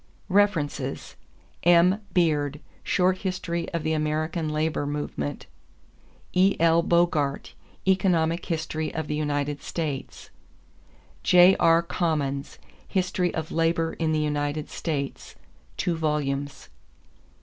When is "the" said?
3.83-3.93, 9.05-9.13, 14.11-14.17